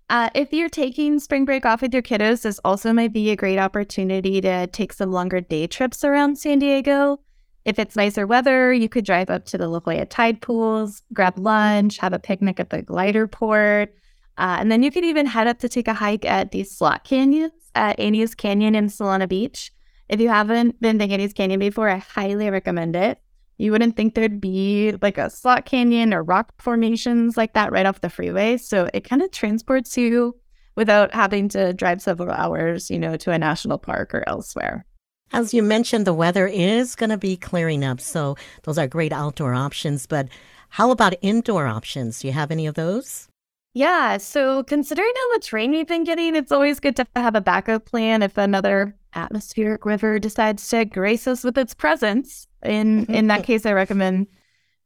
Uh, 0.10 0.30
if 0.36 0.54
you're 0.54 0.70
taking 0.70 1.18
spring 1.18 1.46
break 1.46 1.66
off 1.66 1.82
with 1.82 1.94
your 1.94 2.04
kiddos, 2.04 2.44
this 2.44 2.60
also 2.64 2.94
might 2.94 3.14
be 3.14 3.32
a 3.32 3.36
great 3.36 3.58
opportunity 3.58 4.40
to 4.42 4.68
take 4.68 4.94
some 4.94 5.12
longer 5.12 5.42
day 5.42 5.66
trips 5.66 6.04
around 6.04 6.38
San 6.38 6.60
Diego. 6.60 7.20
If 7.64 7.80
it's 7.80 7.96
nicer 7.96 8.28
weather, 8.28 8.72
you 8.72 8.88
could 8.88 9.06
drive 9.06 9.32
up 9.32 9.46
to 9.46 9.58
the 9.58 9.68
La 9.68 9.80
Jolla 9.80 10.06
Tide 10.06 10.42
Pools, 10.42 11.02
grab 11.14 11.40
lunch, 11.40 11.98
have 11.98 12.14
a 12.14 12.20
picnic 12.20 12.60
at 12.60 12.70
the 12.70 12.84
glider 12.84 13.28
port, 13.28 13.96
uh, 14.38 14.58
and 14.60 14.72
then 14.72 14.84
you 14.84 14.92
could 14.92 15.06
even 15.06 15.26
head 15.26 15.48
up 15.48 15.60
to 15.60 15.70
take 15.70 15.88
a 15.88 15.94
hike 15.94 16.26
at 16.26 16.52
these 16.52 16.76
slot 16.76 17.04
canyons 17.04 17.54
at 17.74 18.00
Annie's 18.00 18.36
Canyon 18.36 18.76
in 18.76 18.88
Solana 18.88 19.28
Beach. 19.28 19.72
If 20.10 20.20
you 20.20 20.30
haven't 20.30 20.80
been 20.82 21.00
to 21.00 21.06
Annie's 21.06 21.34
Canyon 21.34 21.60
before, 21.60 21.90
I 21.90 21.98
highly 21.98 22.50
recommend 22.50 22.96
it. 22.96 23.20
You 23.58 23.72
wouldn't 23.72 23.96
think 23.96 24.14
there'd 24.14 24.42
be 24.42 24.94
like 25.02 25.18
a 25.18 25.30
slot 25.30 25.66
canyon 25.66 26.14
or 26.14 26.24
rock 26.24 26.54
formations 26.62 27.38
like 27.38 27.54
that 27.54 27.72
right 27.72 27.86
off 27.86 28.02
the 28.02 28.10
freeway. 28.10 28.58
So 28.58 28.90
it 28.94 29.06
kind 29.06 29.22
of 29.22 29.32
transports 29.32 29.98
you 29.98 30.36
without 30.76 31.14
having 31.14 31.48
to 31.50 31.74
drive 31.74 32.02
several 32.02 32.32
hours, 32.32 32.90
you 32.90 33.00
know, 33.00 33.16
to 33.16 33.32
a 33.32 33.40
national 33.40 33.78
park 33.78 34.14
or 34.14 34.28
elsewhere. 34.28 34.86
As 35.32 35.54
you 35.54 35.64
mentioned, 35.64 36.06
the 36.06 36.14
weather 36.14 36.48
is 36.48 36.96
going 36.96 37.10
to 37.10 37.18
be 37.18 37.38
clearing 37.38 37.84
up. 37.84 38.02
So 38.02 38.36
those 38.64 38.78
are 38.78 38.88
great 38.88 39.14
outdoor 39.14 39.54
options. 39.54 40.06
But 40.06 40.28
how 40.70 40.92
about 40.92 41.16
indoor 41.22 41.66
options? 41.66 42.20
Do 42.20 42.28
you 42.28 42.34
have 42.34 42.52
any 42.52 42.68
of 42.68 42.76
those? 42.76 43.30
Yeah. 43.76 44.18
So 44.18 44.64
considering 44.64 45.12
how 45.14 45.32
much 45.34 45.52
rain 45.52 45.72
we've 45.72 45.86
been 45.86 46.06
getting, 46.06 46.34
it's 46.34 46.52
always 46.54 46.80
good 46.80 46.96
to 46.96 47.06
have 47.18 47.36
a 47.36 47.42
backup 47.42 47.86
plan 47.86 48.24
if 48.24 48.38
another 48.38 48.96
atmospheric 49.14 49.86
river 49.86 50.18
decides 50.18 50.68
to 50.70 50.86
grace 50.86 51.28
us 51.28 51.44
with 51.44 51.58
its 51.58 51.74
presence. 51.74 52.48
In 52.64 53.06
in 53.08 53.28
that 53.28 53.44
case, 53.44 53.66
I 53.66 53.74
recommend 53.74 54.28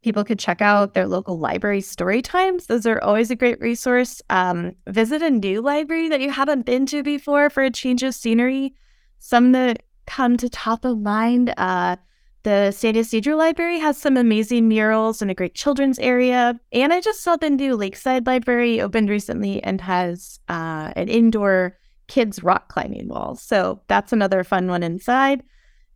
people 0.02 0.24
could 0.24 0.40
check 0.40 0.60
out 0.60 0.96
their 0.96 1.08
local 1.08 1.38
library 1.38 1.82
story 1.82 2.24
times. 2.24 2.66
Those 2.66 2.88
are 2.88 3.00
always 3.04 3.30
a 3.30 3.36
great 3.36 3.62
resource. 3.62 4.24
Um, 4.32 4.76
visit 4.88 5.22
a 5.22 5.30
new 5.30 5.62
library 5.62 6.10
that 6.10 6.22
you 6.22 6.32
haven't 6.32 6.66
been 6.66 6.88
to 6.88 7.04
before 7.04 7.52
for 7.52 7.62
a 7.62 7.70
change 7.70 8.02
of 8.02 8.16
scenery. 8.16 8.74
Some 9.20 9.52
that 9.52 9.84
come 10.08 10.36
to 10.38 10.50
top 10.50 10.84
of 10.84 10.98
mind. 11.00 11.54
Uh, 11.58 11.98
the 12.44 12.72
San 12.72 12.96
Ysidro 12.96 13.36
Library 13.36 13.80
has 13.80 13.98
some 13.98 14.18
amazing 14.18 14.68
murals 14.68 15.22
and 15.22 15.30
a 15.30 15.36
great 15.36 15.56
children's 15.56 16.00
area. 16.00 16.60
And 16.72 16.94
I 16.94 17.02
just 17.02 17.22
saw 17.22 17.36
the 17.36 17.50
new 17.50 17.76
Lakeside 17.76 18.26
Library 18.26 18.82
opened 18.82 19.10
recently 19.10 19.62
and 19.64 19.82
has 19.82 20.40
uh, 20.48 20.94
an 20.96 21.10
indoor 21.10 21.78
kids 22.08 22.42
rock 22.44 22.70
climbing 22.70 23.08
wall. 23.08 23.36
So 23.36 23.82
that's 23.88 24.14
another 24.14 24.44
fun 24.44 24.68
one 24.68 24.84
inside. 24.84 25.44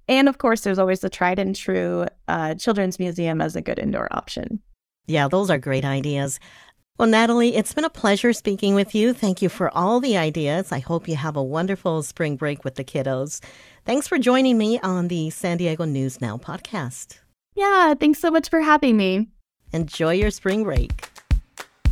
And 0.07 0.27
of 0.27 0.37
course, 0.37 0.61
there's 0.61 0.79
always 0.79 0.99
the 0.99 1.09
tried 1.09 1.39
and 1.39 1.55
true 1.55 2.05
uh, 2.27 2.55
Children's 2.55 2.99
Museum 2.99 3.41
as 3.41 3.55
a 3.55 3.61
good 3.61 3.79
indoor 3.79 4.07
option. 4.11 4.59
Yeah, 5.07 5.27
those 5.27 5.49
are 5.49 5.57
great 5.57 5.85
ideas. 5.85 6.39
Well, 6.99 7.07
Natalie, 7.07 7.55
it's 7.55 7.73
been 7.73 7.85
a 7.85 7.89
pleasure 7.89 8.33
speaking 8.33 8.75
with 8.75 8.93
you. 8.93 9.13
Thank 9.13 9.41
you 9.41 9.49
for 9.49 9.75
all 9.75 9.99
the 9.99 10.15
ideas. 10.15 10.71
I 10.71 10.77
hope 10.77 11.07
you 11.07 11.15
have 11.15 11.35
a 11.35 11.41
wonderful 11.41 12.03
spring 12.03 12.35
break 12.35 12.63
with 12.63 12.75
the 12.75 12.83
kiddos. 12.83 13.41
Thanks 13.83 14.07
for 14.07 14.19
joining 14.19 14.59
me 14.59 14.79
on 14.79 15.07
the 15.07 15.31
San 15.31 15.57
Diego 15.57 15.85
News 15.85 16.21
Now 16.21 16.37
podcast. 16.37 17.17
Yeah, 17.55 17.95
thanks 17.95 18.19
so 18.19 18.29
much 18.29 18.47
for 18.47 18.61
having 18.61 18.95
me. 18.95 19.27
Enjoy 19.71 20.13
your 20.13 20.29
spring 20.29 20.63
break. 20.63 20.91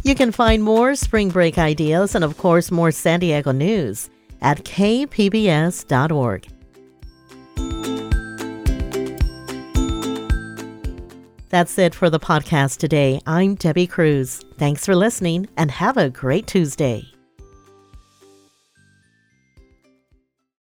You 0.03 0.13
can 0.13 0.31
find 0.31 0.61
more 0.61 0.93
spring 0.93 1.29
break 1.29 1.57
ideas 1.57 2.13
and, 2.13 2.23
of 2.23 2.37
course, 2.37 2.69
more 2.69 2.91
San 2.91 3.21
Diego 3.21 3.51
news 3.51 4.07
at 4.39 4.63
kpbs.org. 4.63 6.47
That's 11.51 11.77
it 11.77 11.93
for 11.93 12.09
the 12.09 12.17
podcast 12.17 12.77
today. 12.77 13.19
I'm 13.27 13.55
Debbie 13.55 13.85
Cruz. 13.85 14.39
Thanks 14.57 14.85
for 14.85 14.95
listening 14.95 15.49
and 15.57 15.69
have 15.69 15.97
a 15.97 16.09
great 16.09 16.47
Tuesday. 16.47 17.11